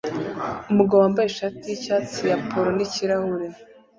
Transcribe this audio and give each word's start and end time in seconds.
Umugabo 0.71 0.99
wambaye 1.03 1.27
ishati 1.29 1.63
yicyatsi 1.71 2.21
ya 2.31 2.37
polo 2.49 2.69
nikirahure 2.75 3.47